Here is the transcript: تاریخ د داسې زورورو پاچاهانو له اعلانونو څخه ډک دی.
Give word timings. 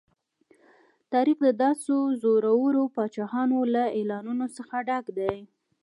تاریخ 1.13 1.37
د 1.43 1.47
داسې 1.63 1.95
زورورو 2.21 2.83
پاچاهانو 2.95 3.57
له 3.73 3.83
اعلانونو 3.97 4.45
څخه 4.57 4.75
ډک 4.87 5.05
دی. 5.17 5.35